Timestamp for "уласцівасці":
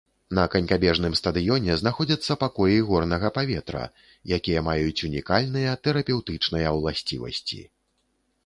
6.79-7.61